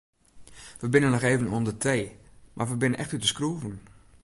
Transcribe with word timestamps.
We 0.79 0.87
binne 0.91 1.09
noch 1.13 1.21
even 1.31 1.47
oan 1.55 1.63
de 1.67 1.77
tee 1.83 2.05
mar 2.55 2.67
we 2.69 2.75
binne 2.81 2.97
echt 3.01 3.13
út 3.15 3.23
de 3.23 3.31
skroeven. 3.33 3.75